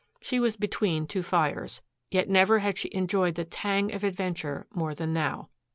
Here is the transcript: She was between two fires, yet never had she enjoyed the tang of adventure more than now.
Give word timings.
She 0.19 0.39
was 0.39 0.55
between 0.55 1.05
two 1.05 1.21
fires, 1.21 1.83
yet 2.09 2.27
never 2.27 2.57
had 2.57 2.75
she 2.79 2.89
enjoyed 2.91 3.35
the 3.35 3.45
tang 3.45 3.93
of 3.93 4.03
adventure 4.03 4.65
more 4.73 4.95
than 4.95 5.13
now. 5.13 5.49